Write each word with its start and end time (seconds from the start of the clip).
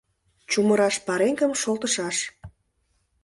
Чумыраш 0.51 0.95
пареҥгым 1.05 1.51
шолтышаш. 1.61 2.17